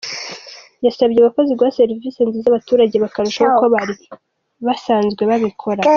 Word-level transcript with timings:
Yasabye 0.85 1.17
abakozi 1.19 1.51
guha 1.57 1.77
serivisi 1.79 2.19
nziza 2.27 2.47
abaturage 2.49 2.95
bakarusha 3.03 3.41
uko 3.51 3.65
bari 3.73 3.95
basanzwe 4.67 5.21
babikora. 5.29 5.81